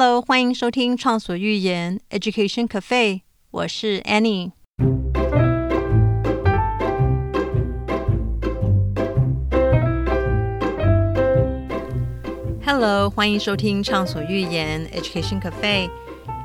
[0.00, 4.52] Hello，欢迎收听畅所欲言 Education Cafe，我是 Annie。
[12.64, 15.90] Hello，欢迎收听畅所欲言 Education Cafe，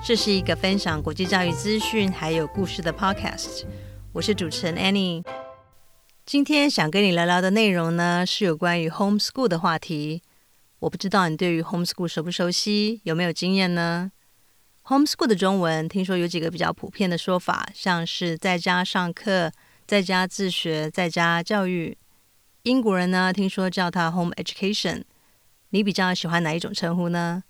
[0.04, 3.66] 这是一个分享国际教育资讯还有故事的 Podcast。
[4.14, 5.24] 我是主持人 Annie。
[6.26, 10.24] 今天想跟你聊聊的内容呢，是有关于 homeschool 的话题。
[10.84, 14.12] 我不知道你对于 homeschool 熟不熟悉，有没有经验呢
[14.84, 19.50] ？homeschool 的中文听说有几个比较普遍的说法，像是在家上课、
[19.88, 21.98] 在家自学、在家教育。
[22.64, 25.04] 英国人呢，听说叫它 home education。
[25.70, 27.46] 你比较喜欢哪一种称呼呢？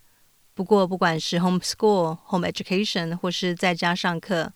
[0.54, 4.52] 不过，不管是 homeschool、home education 或是在家上课，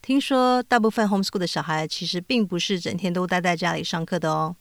[0.00, 4.54] 听说大部分 homeschool 的小孩其实并不是整天都待在家里上课的哦。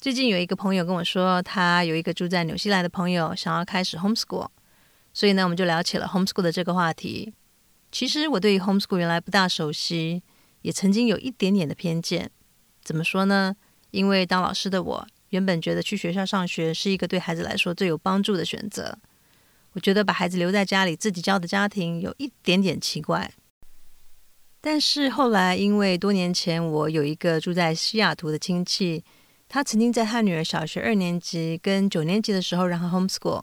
[0.00, 4.48] 最近有一个朋友跟我说，他有一个住在纽西兰的朋友想要开始 homeschool，
[5.12, 7.34] 所以呢，我们就聊起了 homeschool 的这个话题。
[7.92, 10.22] 其实我对于 homeschool 原来不大熟悉，
[10.62, 12.30] 也曾经有一点点的偏见。
[12.82, 13.54] 怎么说呢？
[13.90, 15.06] 因为当老师的我。
[15.28, 18.98] 原本觉得去学校上学是一个对孩子来说最有帮助的选择。
[19.74, 23.30] 我觉得把孩子留在家里自己教的家庭有一点点奇怪。
[24.62, 29.04] 但是后来，因为多年前我有一个住在西雅图的亲戚，
[29.52, 33.42] 他曾经在他女儿小学二年级跟九年级的时候让他 homeschool。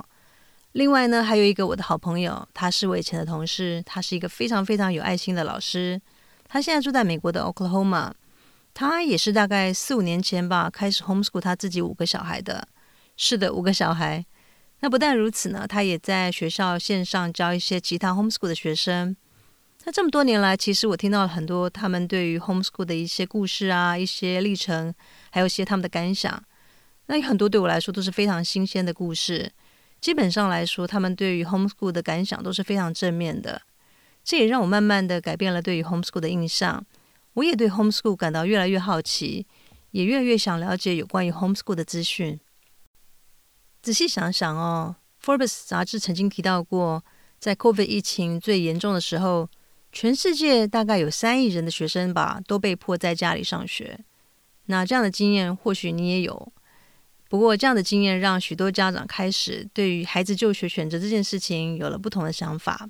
[0.71, 6.01] 另外呢，还有一个我的好朋友，他是我以前的同事，他是一个非常非常有爱心的老师。
[6.47, 8.13] 他现在住在美国的 Oklahoma。
[8.73, 12.65] 他也是大概四五年前吧，开始 homeschool 他自己五个小孩的。
[13.17, 14.25] 是的，五个小孩。
[14.79, 19.17] 那不但如此呢，他也在学校线上教一些其他 homeschool 的学生。
[19.87, 24.93] 那这么多年来，其实我听到了很多他们对于 homeschool 的一些故事啊，一些历程，
[25.31, 26.43] 还有一些他们的感想。
[27.05, 29.49] 那有很多对我来说都是非常新鲜的故事。
[30.01, 33.61] 基本上来说，他们对于 homeschool 的感想都是非常正面的。
[34.25, 36.85] 这也让我慢慢的改变了对于 homeschool 的印象。
[37.35, 39.47] 我也对 homeschool 感到越来越好奇，
[39.91, 42.37] 也越来越想了解有关于 homeschool 的资讯。
[43.81, 47.05] 仔细想想哦，《Forbes》杂志曾经提到过，
[47.39, 49.47] 在 COVID 疫情最严重的时候，
[49.99, 53.99] 全世界大概有三亿人的学生吧，都被迫在家里上学。
[54.67, 56.53] 那这样的经验或许你也有，
[57.27, 62.87] 不过这样的经验让许多家长开始对于孩子就学选择这件事情有了不同的想法。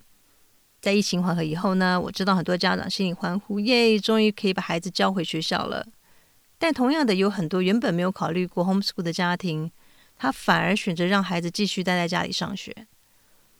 [0.81, 5.87] 在疫情缓和以后呢，我知道很多家长心里欢呼，耶，终于可以把孩子交回学校了。
[6.57, 9.71] 但同样的，有很多原本没有考虑过 homeschool 的家庭，
[10.17, 12.75] 他反而选择让孩子继续待在家里上学。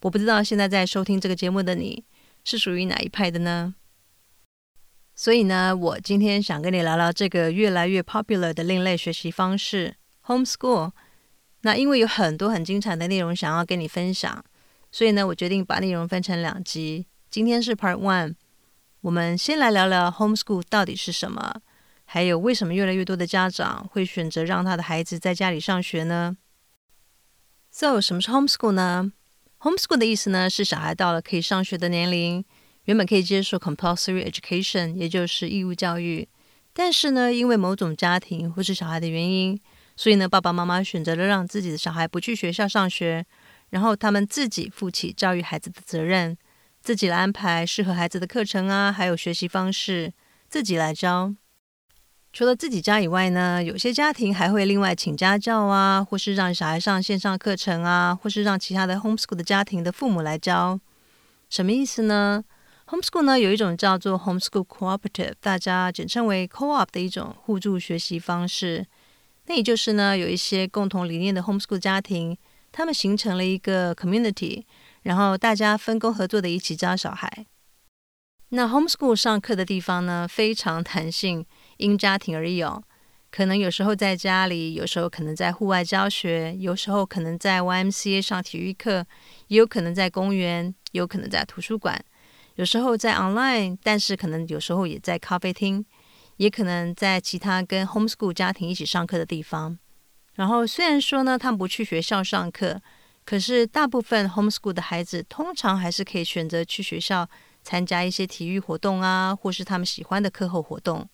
[0.01, 2.03] 我不知道现在在收听这个节目的你
[2.49, 3.75] 是属于哪一派的呢？
[5.13, 10.93] 所以呢，我今天想跟你聊聊这个越来越 popular 的另类学习方式 homeschool。
[11.63, 14.45] 那因为有很多很精彩的内容想要跟你分享。
[14.89, 17.07] 所以呢，我决定把内容分成两集。
[17.29, 18.35] 今天是 Part One，
[19.01, 21.61] 我们先来聊聊 Homeschool 到底是什么，
[22.05, 26.37] 还有为什么越来越多的家长会选择让他的孩子在家里上学呢
[27.71, 29.11] ？So，什么是 Homeschool 呢
[29.59, 32.43] ？Homeschool 的意思呢，是小孩到了可以上学的年龄，
[32.85, 36.27] 原本可以接受 Compulsory Education，也就是义务教育，
[36.73, 39.59] 但是呢，因为某种家庭或是小孩的原因，
[39.95, 43.25] 所以呢，爸爸妈妈选择了让自己的小孩不去学校上学。
[43.69, 46.37] 然后他们自己负起教育孩子的责任，
[46.81, 50.13] 自己来安排适合孩子的课程啊，还有学习方式，
[50.47, 51.35] 自己来教。
[52.37, 60.79] 除了自己家以外呢，有些家庭还会另外请家教啊，或是让小孩上线上课程啊，或是让其他的 homeschool 的家庭的父母来教。
[61.49, 62.43] 什么意思呢
[62.85, 68.85] ？homeschool 呢有一种叫做 homeschool cooperative，大家简称为 co-op 的一种互助学习方式。
[69.47, 72.37] 那也就是呢，有一些共同理念的 homeschool 家庭。
[72.71, 74.63] 他们形成了一个 community，
[75.01, 77.47] 然后大家分工合作的一起教小孩。
[78.49, 81.43] 那 homeschool 上课的地方呢，非常弹性，
[81.77, 82.83] 因家庭而异哦。
[83.29, 89.05] 可能有时候在家里，有时候可能在户外教学，有时候可能在 YMCA 上体育课，
[89.47, 92.01] 也有可能在公园，有可能在图书馆，
[92.55, 95.85] 有时候在 online，但是可能有时候也在咖啡厅，
[96.37, 99.77] 也可能在其他跟 homeschool 家庭一起上课的地方。
[100.35, 102.81] 然后虽然说呢，他们不去学校上课，
[103.25, 107.29] 可是大部分 homeschool 的孩子通常还是可以选择去学校
[107.61, 111.07] 参加一些体育活动啊，或是他们喜欢的课后活动。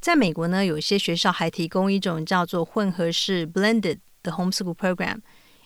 [0.00, 5.18] 在美国呢，有些学校还提供一种叫做混合式 blended 的 homeschool program，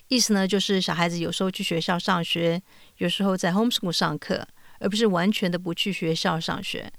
[0.08, 2.62] 意思呢就是小孩子有时候去学校上学，
[2.98, 4.46] 有时候在 homeschool 上课，
[4.78, 6.90] 而不是完全的不去学校上学。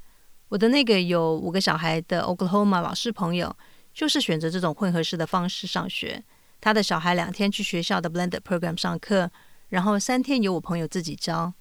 [0.50, 3.56] 我的那个有五个小孩的 Oklahoma 老师朋友。
[3.94, 6.24] 就是选择这种混合式的方式上学，
[6.62, 9.30] 他的小孩两天去学校的 blended program 上课，
[9.68, 11.54] 然后三天由我朋友自己教。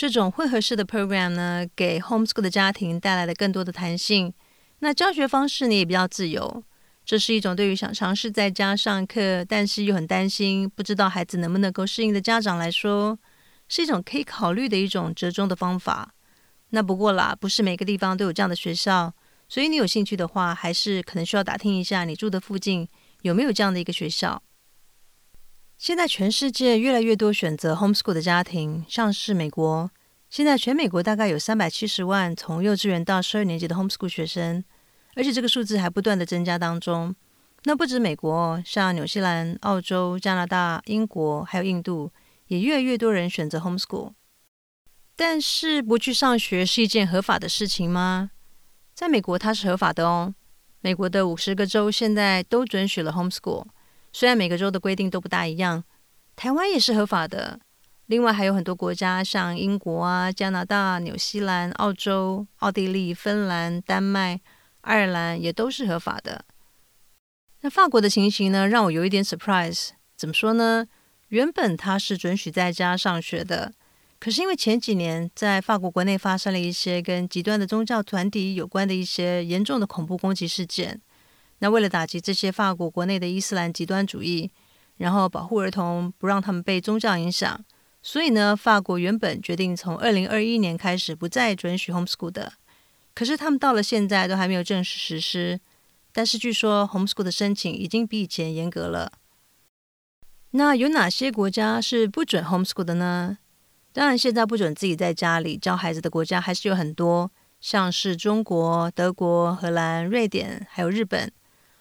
[0.00, 4.32] 这种混合式的 program 呢，给 homeschool 的家庭带来了更多的弹性。
[4.78, 6.64] 那教学方式呢也比较自由。
[7.04, 13.18] 这是一种对于想尝试在家上课，但是又很担心不知道孩子能不能够适应的家长来说，
[13.68, 16.14] 是一种可以考虑的一种折中的方法。
[16.70, 19.12] 那不过啦，不是每个地方都有这样的学校，
[19.50, 22.88] 所以你有兴趣的话，还是可能需要打听一下你住的附近
[23.20, 24.42] 有没有这样的一个学校。
[25.80, 29.90] 现在全世界越来越多选择 homeschool 的家庭，像是美国，
[30.28, 34.62] 现在全美国大概有三百七十万从幼稚园到十二年级的 homeschool 学生，
[35.14, 37.16] 而且这个数字还不断的增加当中。
[37.64, 42.12] 那不止美国，像纽西兰、澳洲、加拿大、英国还有印度，
[42.48, 44.12] 也越来越多人选择 homeschool。
[45.16, 48.32] 但是不去上学是一件合法的事情吗？
[48.94, 50.34] 在美国它是合法的哦。
[50.82, 53.64] 美国的五十个州现在都准许了 homeschool。
[54.12, 55.84] 虽然每个州的规定都不大一样，
[56.36, 57.60] 台湾也是合法的。
[58.06, 64.40] 另外还有很多国家，像英国啊、加拿大、纽西兰、澳洲、奥地利、芬兰、丹麦、
[64.80, 66.44] 爱尔兰也都是合法的。
[67.60, 69.90] 那法国的情形呢，让我有一点 surprise。
[70.16, 70.86] 怎么说呢？
[71.28, 73.72] 原本它是准许在家上学的，
[74.18, 81.00] 可是因为前几年在法国国内发生了一些跟极端的宗教团体有关的一些严重的恐怖攻击事件。
[81.60, 84.50] 那为了打击这些法国国内的伊斯兰极端主义，
[84.96, 87.64] 然后保护儿童不让他们被宗教影响，
[88.02, 92.54] 所以呢，法国原本决定从二零二一年开始不再准许 homeschool 的。
[93.14, 95.60] 可是他们到了现在都还没有正式实施。
[96.12, 99.12] 但是据说 homeschool 的申请已经比以前严格了。
[100.50, 103.38] 那有哪些国家是不准 homeschool 的呢？
[103.92, 107.30] 当然，现在不准自己在家里教孩子的国家还是有很多，
[107.60, 111.30] 像是中国、德国、荷兰、瑞典，还有日本。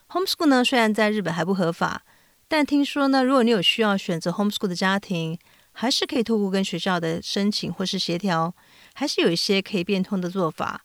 [0.10, 2.04] Homeschool 呢，虽然在日本还不合法，
[2.48, 5.38] 但听说呢，如果你有需要选择 Homeschool 的家庭，
[5.72, 8.56] 还是可以透过跟学校的申请或是协调，
[8.94, 10.84] 还是有一些可以变通的做法。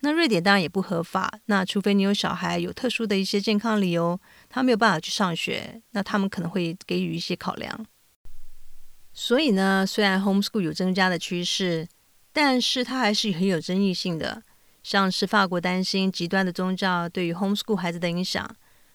[0.00, 7.86] 那瑞典当然也不合法，那除非你有小孩有特殊的一些健康理由，他没有办法去上学，那他们可能会给予一些考量。
[9.14, 11.86] 所以呢，虽然 Homeschool 有增加的趋势，
[12.32, 14.42] 但是它还是很有争议性的。
[14.86, 18.48] 像是法国担心极端的宗教对于 homeschool 孩子的影响，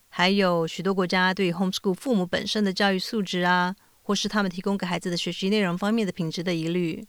[0.08, 7.06] 还有许多国家对于 homeschool 父母本身的教育素质啊，或是他们提供给孩子的学习内容方面的品质的疑虑。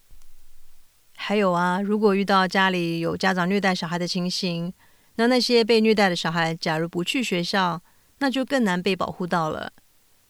[1.14, 4.74] 还有啊，如果遇到家里有家长虐待小孩的情形，
[5.14, 7.80] 那那些被虐待的小孩，假如不去学校，
[8.18, 9.72] 那就更难被保护到了。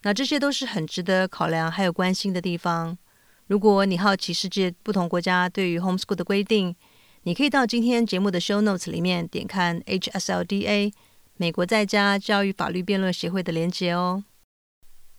[0.03, 2.99] 那这些都是很值得考量还有关心的地方。
[3.47, 6.77] 如果你好奇世界不同国家对于 homeschool 的规定，
[7.25, 10.93] 你可以到今天节目的 show notes 里面点看 HSLDA
[11.37, 14.25] 美国在家教育法律辩论协会的连结哦。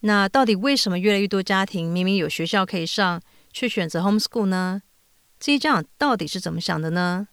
[0.02, 3.22] 那到底为什么越来越多家庭明明有学校可以上，
[3.54, 4.82] 却选择 homeschool 呢？
[5.40, 7.30] 这些家长到底是怎么想的呢？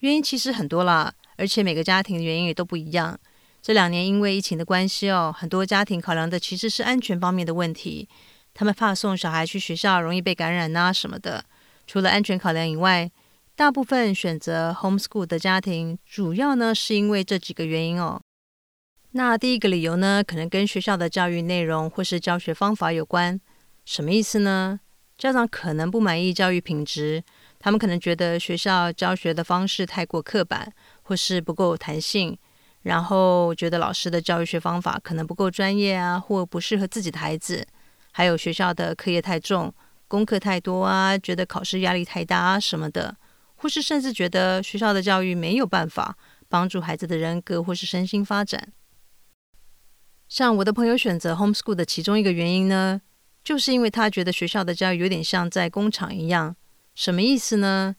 [0.00, 3.16] 原因其实很多啦，而且每个家庭的原因也都不一样。
[3.62, 8.08] 这两年因为疫情的关系哦，很多家庭考量的其实是安全方面的问题，
[8.52, 11.44] 他们怕送小孩去学校容易被感染啊什么的。
[11.86, 13.08] 除了安全考量以外，
[13.58, 18.20] 大部分选择 homeschool 的家庭，主要呢是因为这几个原因哦。
[19.10, 23.40] 那第一个理由呢，可能跟学校的教育内容或是教学方法有关。
[23.84, 24.78] 什么意思呢？
[25.16, 27.20] 家长可能不满意教育品质，
[27.58, 30.72] 他们可能觉得学校教学的方式太过刻板，
[31.02, 32.38] 或是不够弹性，
[32.82, 37.66] 然后觉得老师的教育学方法可能不够专业啊，或不适合自己的孩子。
[38.12, 39.74] 还有学校的课业太重，
[40.06, 43.16] 功课太多啊，觉得考试压力太大啊什么的。
[43.58, 46.16] 或是甚至觉得学校的教育没有办法
[46.48, 48.72] 帮助孩子的人格或是身心发展。
[50.28, 53.00] 像我的朋友选择 homeschool 的其中一个原因呢，
[53.42, 56.54] 就是因为他觉得学校的教育有点像在工厂一样。
[56.94, 57.96] 什么意思呢？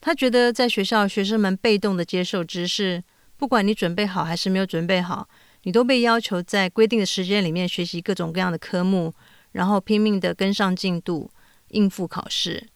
[0.00, 3.04] 他觉得在学校，学生们被动的接受知识，
[3.36, 5.28] 不管你准备好还是没有准备好，
[5.62, 9.14] 你都被要求在规定的时间里面学习各种各样的科目，
[9.52, 11.30] 然后拼命的跟上进度，
[11.68, 12.68] 应付考试。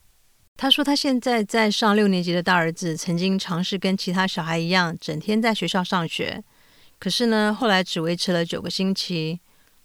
[0.57, 6.43] 他说，他现在在上六年级的大儿子曾经尝试跟其他小孩一样，整天在学校上学。
[6.99, 9.39] 可是呢，后来只维持了九个星期。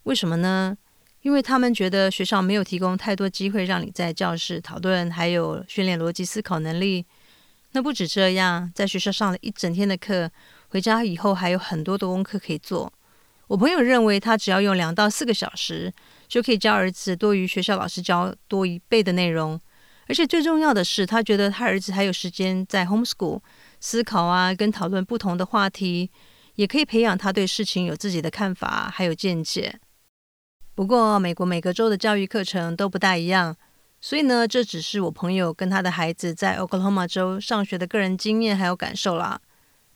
[0.03, 0.77] 为什么呢？
[1.23, 7.05] 因为他们觉得学校没有提供太多机会让你在教室讨论，还有训练逻辑思考能力。
[7.73, 10.31] 那不止这样，在学校上了一整天的课，
[10.69, 12.91] 回家以后还有很多的功课可以做。
[13.47, 15.93] 我朋友认为，他只要用两到四个小时，
[16.29, 19.59] 就可以教儿子多于学校老师教多一倍的内容。
[20.11, 23.39] 而且最重要的是，他觉得他儿子还有时间在 homeschool
[23.79, 26.11] 思考啊，跟讨论不同的话题，
[26.55, 29.79] 也可以培养他对事情有自己的看法还有见解。
[30.75, 33.55] 不过，美国每个州的教育课程都不大一样，
[34.01, 39.39] 所以呢，这只是我朋友跟他的孩子在 Oklahoma 州上学的个人经验还有感受啦。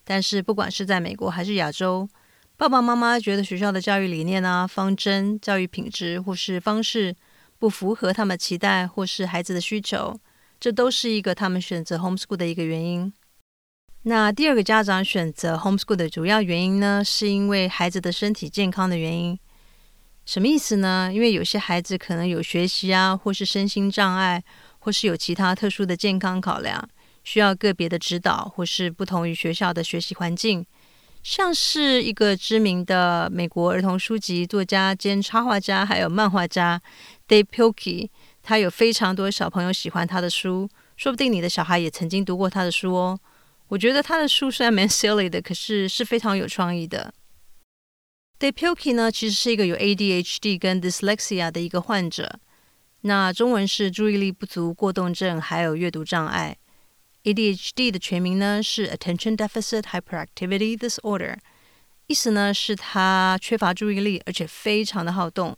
[0.06, 2.08] 但是，不管是在美国还是亚洲，
[2.56, 7.14] 爸爸妈妈觉得学校的教育理念啊、方针、教育品质或是方式
[7.66, 10.16] 不符合他们期待或是孩子的需求，
[10.60, 13.12] 这都是一个他们选择 homeschool 的一个原因。
[14.04, 19.40] 那第二个家长选择 homeschool 的主要原因呢，是因为孩子的身体健康的原因。
[20.28, 21.10] 什么意思呢？
[21.12, 24.44] 因为有些孩子可能有学习啊，或是身心障碍，
[24.78, 26.88] 或是有其他特殊的健康考量。
[27.24, 30.64] 需要个别的指导，或是不同于学校的学习环境，
[31.24, 36.80] 像是一个知名的美国儿童书籍作家兼插画家，还有漫画家
[37.28, 38.10] Dave Pilkey，
[38.44, 43.20] 他有非常多小朋友喜欢他的书，说不定你的小孩也曾经读过他的书哦。
[43.68, 47.14] 我觉得他的书虽然蛮 silly 的，可是是非常有创意的。
[48.38, 52.40] Dave Pilkey 呢，其实是一个有 ADHD 跟 dyslexia 的一个患者，
[53.02, 56.58] 那中文是注意力不足过动症，还有阅读障碍。
[57.24, 61.38] ADHD 的全名呢是 Attention Deficit Hyperactivity Disorder，
[62.06, 65.58] 意思呢是他缺乏注意力，而且非常的好动。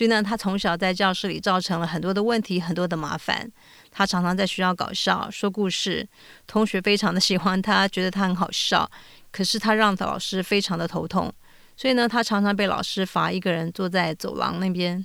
[0.00, 3.46] 所以呢，他从小在教室里造成了很多的问题，很多的麻烦。
[3.90, 6.08] 他常常在学校搞笑，说故事，
[6.46, 8.90] 同学非常的喜欢他，觉得他很好笑。
[9.30, 11.30] 可是他让老师非常的头痛，
[11.76, 15.04] 所以呢，他常常被老师罚一个人坐在走廊那边。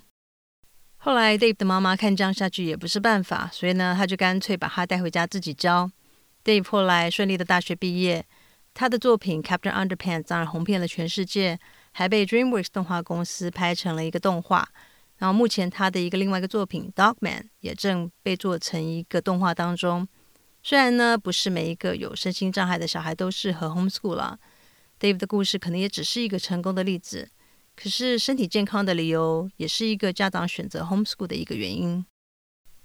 [0.95, 5.91] 后来，Dave 的妈妈看这样下去也不是办法，所以呢，他就干脆把他带回家自己教。
[6.45, 8.25] Dave 后来顺利的大学毕业，
[8.73, 11.59] 他的作品《Captain Underpants》当然红遍了全世界，
[11.97, 14.67] 还被 DreamWorks 动画公司拍成了一个动画。
[15.17, 20.05] 然后目前他的一个另外一个作品《Dogman》也正被做成一个动画当中。
[20.61, 24.37] 虽然呢，不是每一个有身心障碍的小孩都适合 homeschool 了
[24.99, 27.29] ，Dave 的故事可能也只是一个成功的例子。
[27.77, 32.05] 可是身体健康的理由也是一个家长选择 homeschool 的一个原因。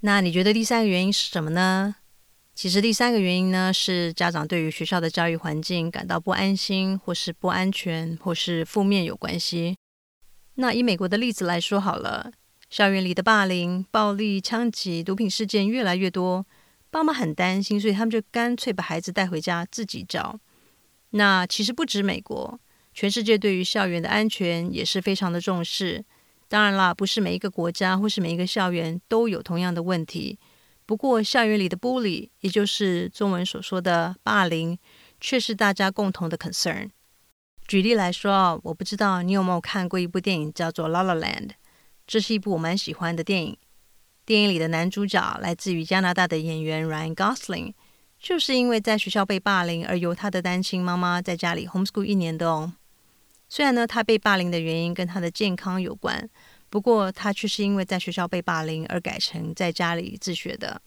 [0.03, 1.97] 那你觉得第三个原因是什么呢？
[2.61, 9.75] 其实第三个原因呢是家长对于学校的教育环境感到不安心，或是不安全，或是负面有关系。
[10.57, 12.31] 那以美国的例子来说好了，
[12.69, 16.45] 校园里的霸凌、暴力、枪击、毒品事件越来越多，
[16.91, 20.39] 爸妈很担心，所以他们就干脆把孩子带回家自己教。
[21.13, 22.61] 那其实不止美国。
[22.93, 26.05] 全世界对于校园的安全也是非常的重视。
[26.47, 30.39] 当然啦，不是每一个国家或是每一个校园都有同样的问题。
[30.91, 34.77] 不过，校园里的 bully，也就是中文所说的霸凌，
[35.21, 36.91] 却是大家共同的 concern。
[37.69, 41.47] 举例来说，我不知道你有没有看过一部电影叫做《La La Land》，
[42.09, 43.57] 这是一部我蛮喜欢的电影。
[44.27, 47.75] 电影里的男主角来自于加拿大的演员 Ryan Gosling，
[48.19, 52.73] 就是因为在学校被霸凌而由他的单亲妈妈在家里 homeschool 一年的哦。
[53.49, 56.29] 虽然呢，他被霸凌的原因跟他的健康有关，
[56.71, 60.81] 不过他却是因为在学校被霸凌而改成在家里自学的。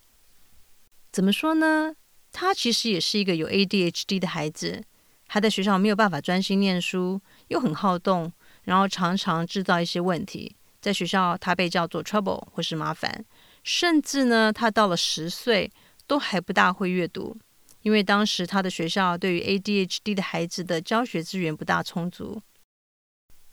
[1.11, 1.93] 怎么说呢？
[2.31, 4.83] 他其实也是一个有 ADHD 的孩子，
[5.27, 8.31] 他在学校没有办法专心念书，又很好动，
[8.63, 10.55] 然后常常制造一些问题。
[10.81, 13.23] 在学校，他被叫做 trouble 或是麻烦，
[13.63, 15.71] 甚至呢，他到了十岁
[16.07, 17.37] 都还不大会阅读，
[17.83, 22.41] 因为当时他的学校对于 ADHD 的孩子的教学资源不大充足。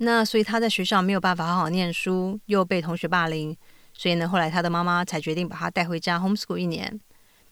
[0.02, 3.54] 那所以他在学校没有办法好好念书，又被同学霸凌，
[3.92, 6.99] 所以呢，后来他的妈妈才决定把他带回家 homeschool 一年。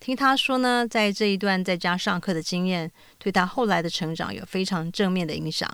[0.00, 5.68] 听他说呢，在这一段在家上课的经验，对他后来的成长有非常正面的影响。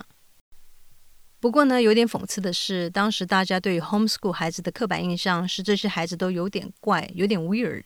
[1.39, 7.85] 不过呢，有点讽刺的是，当时大家对于 homeschool 孩子的刻板印象是这些孩子都有点怪，有点 weird。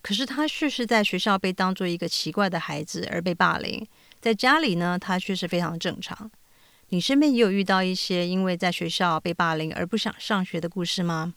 [0.00, 3.84] 可是他却是在学校被当做一个奇怪的孩子而被霸凌，
[4.20, 6.30] 在家里呢，他却是非常正常。
[6.90, 11.34] 你身边也有遇到一些因为在学校被霸凌而不想上学的故事吗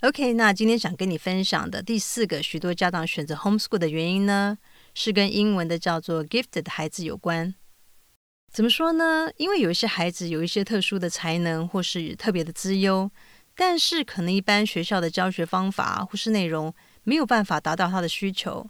[0.00, 4.58] ？OK，那今天想跟你分享的第四个许多家长选择 homeschool 的原因呢，
[4.92, 7.54] 是跟英文的叫做 gifted 的孩子有关。
[8.52, 9.28] 怎么说呢？
[9.36, 13.10] 因为有一些孩子有一些特殊的才能或是特别的资优，
[13.54, 16.74] 但是可能一般学校的教学方法或是内容
[17.04, 18.68] 没有办法达到他的需求。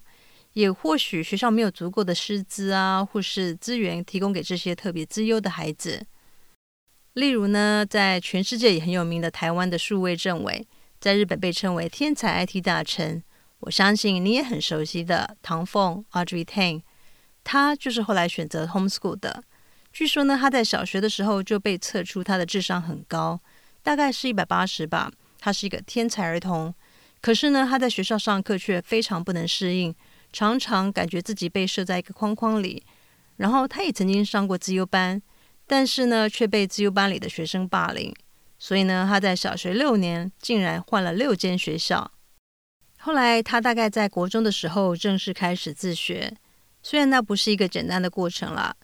[0.57, 6.07] 也或许学校没有足够的师资啊，或是资源提供给这些特别资优的孩子。
[7.13, 10.67] 例如呢，在全世界也很有名的台湾的数位政委，
[10.99, 13.23] 在日本被称为天才 IT 大臣。
[13.59, 16.81] 我相信你也很熟悉的唐凤 Audrey Tang，
[17.43, 19.43] 他就是后来选择 homeschool 的。
[19.93, 23.39] 据说呢，他在小学的时候就被测出他的智商很高，
[23.83, 25.11] 大概是一百八十吧。
[25.37, 26.73] 他是一个天才儿童，
[27.21, 29.93] 可是呢，他在学校上课却非常不能适应。
[30.37, 32.83] 常常感觉自己被设在一个框框里，
[33.37, 35.19] 然后他也曾经上过自优班，
[35.65, 38.13] 但是呢，却被自优班里的学生霸凌。
[38.59, 42.11] 所以呢，他在小学六年竟然换了六间学校。
[42.99, 46.31] 后来他大概在国中的时候正式开始自学，
[46.83, 48.75] 虽然那不是一个简单的过程了。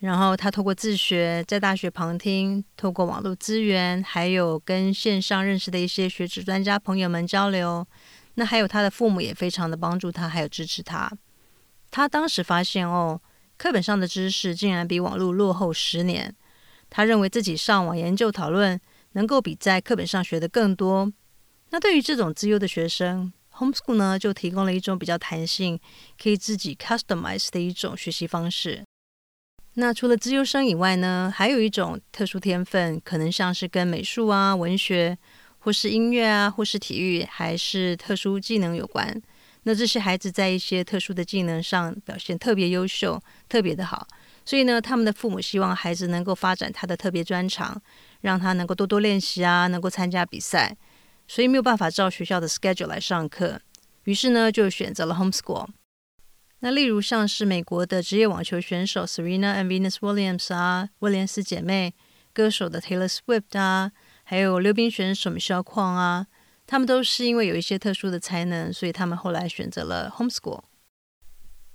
[0.00, 7.86] 然后他透过自学，在大学旁听，透过网络资源，还有跟线上认识的一些学者专家朋友们交流。
[8.34, 11.10] 那还有他的父母也非常的帮助他，还有支持他。
[11.90, 13.20] 他当时发现哦，
[13.56, 16.34] 课本上的知识竟然比网络落后十年。
[16.88, 18.80] 他认为自己上网研究讨论，
[19.12, 21.12] 能够比在课本上学的更多。
[21.70, 25.78] 那对于这种自优的学生，homeschool 呢就提供了一种比较弹性，
[26.20, 28.82] 可以自己 customize 的一种学习方式。
[29.74, 35.16] 那除了自优生以外呢，还有一种特殊天分，可能像是跟美术啊、文学，
[35.60, 39.22] 或是音乐啊，或是体育，还是特殊技能有关。
[39.62, 44.06] 那这些孩子在一些特殊的技能上表现特别优秀，特别的好，
[44.44, 47.80] 所以呢，他们的父母希望孩子能够发展他的特别专长，
[48.22, 50.76] 让他能够多多练习啊，能够参加比赛。
[51.28, 53.60] 所以没有办法照学校的 schedule 来上课，
[54.04, 55.68] 于是呢，就选择了 homeschool。
[56.58, 61.94] 那例如像是美国的职业网球选手 Serena and Venus Williams 啊，威廉斯姐妹，
[62.32, 63.92] 歌手的 Taylor Swift 啊，
[64.30, 66.24] 还有溜冰选手米歇尔矿啊，
[66.64, 70.60] 他们都是因为有一些特殊的才能，所以他们后来选择了 homeschool。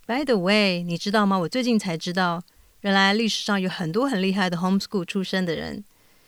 [0.07, 1.37] By the way，你知道吗？
[1.37, 2.41] 我最近才知道，
[2.79, 5.83] 原来历史上有很多很厉害的 homeschool 出身的人，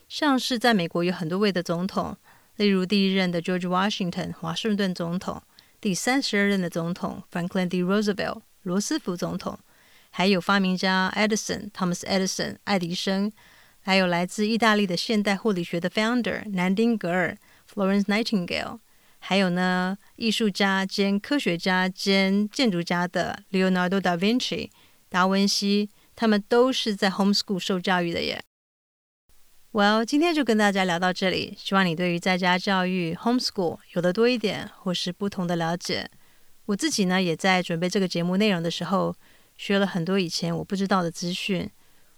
[0.10, 2.18] 像是在美国有很多位的总统，
[2.58, 5.42] 例如第一任的 George Washington 华盛顿总统，
[5.80, 7.82] 第三十二任的总统 Franklin D.
[7.82, 8.42] Roosevelt。
[8.64, 9.58] 罗斯福总统，
[10.10, 13.32] 还有发明家 Edison Thomas Edison 爱迪生，
[13.88, 17.38] 还有来自意大利的现代护理学的 founder 南丁格尔
[17.74, 18.80] Florence Nightingale，
[19.20, 24.70] 还有呢艺术家兼科学家兼建筑家的 Leonardo da Vinci
[25.08, 28.44] 达文西，他们都是在 homeschool 受教育的耶。
[29.72, 36.12] Well，今天就跟大家聊到这里，希望你对于在家教育 homeschool 有的多一点，或是不同的了解。
[36.66, 39.16] 我自己呢，也在准备这个节目内容的时候，
[39.56, 41.72] 学了很多以前我不知道的资讯。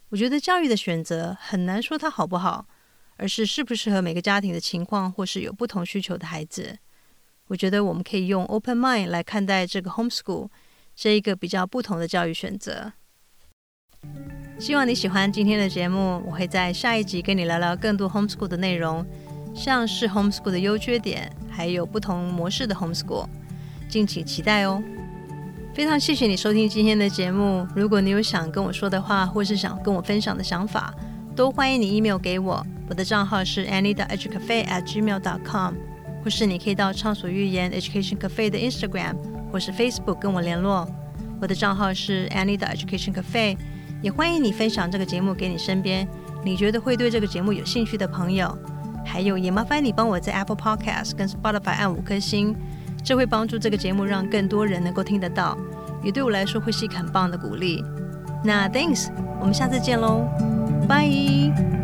[0.09, 2.65] 我觉得教育的选择很难说它好不好，
[3.17, 6.77] 而是适不适合每个家庭的情况，或是有不同需求的孩子。
[7.47, 10.49] 我觉得我们可以用 open mind 来看待这个 homeschool
[10.95, 12.93] 这一个比较不同的教育选择。
[14.59, 19.05] 希望你喜欢今天的节目，我会在下一集跟你聊聊更多 homeschool 的内容，
[19.55, 23.27] 像是 homeschool 的优缺点，还有不同模式的 homeschool。
[23.87, 24.83] 敬请期待哦！
[25.79, 27.65] 非常谢谢你收听今天的节目。
[27.73, 30.93] 如果你有想跟我说的话，或是想跟我分享的想法，
[31.33, 32.61] 都欢迎你 email 给我。
[32.89, 35.75] 我的账号是 annie 的 educafe at gmail dot com，
[36.21, 39.15] 或是你可以到畅所欲言 education cafe 的 Instagram
[39.53, 40.85] 或是 Facebook 跟我联络。
[41.39, 43.55] 我的账号是 annie 的 education cafe，
[44.01, 46.05] 也欢迎你分享这个节目给你身边
[46.43, 48.53] 你觉得会对这个节目有兴趣的朋友。
[49.05, 52.53] 还有，也麻烦你帮我在 Apple Podcast 跟 Spotify 按五颗星。
[53.01, 55.57] 这会帮助这个节目让更多人能够听得到，
[56.03, 57.83] 也对我来说会是一个很棒的鼓励。
[58.43, 59.09] 那 Thanks，
[59.39, 60.27] 我们下次见喽，
[60.87, 61.78] 拜。